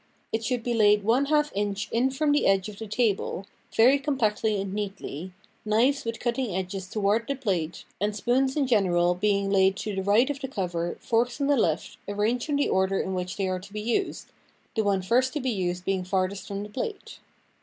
[0.31, 3.99] It should be laid one half inch in from the edge of the table, very
[3.99, 5.31] compactly and neatly,
[5.63, 10.01] knives with cutting edges toward the plate, and spoons in general being laid to the
[10.01, 13.47] right of the cover, forks on the left, arranged in the order in which they
[13.47, 14.31] are to be used,
[14.75, 17.19] the one first to be used being farthest from the plate.